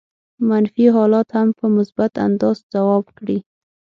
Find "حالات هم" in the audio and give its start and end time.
0.95-1.47